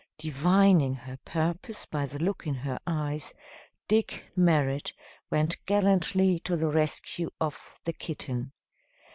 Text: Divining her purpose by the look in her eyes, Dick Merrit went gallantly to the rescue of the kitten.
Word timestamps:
Divining 0.17 0.95
her 0.95 1.19
purpose 1.25 1.85
by 1.85 2.07
the 2.07 2.17
look 2.17 2.47
in 2.47 2.55
her 2.55 2.79
eyes, 2.87 3.35
Dick 3.87 4.23
Merrit 4.35 4.93
went 5.29 5.63
gallantly 5.67 6.39
to 6.39 6.57
the 6.57 6.71
rescue 6.71 7.29
of 7.39 7.79
the 7.83 7.93
kitten. 7.93 8.51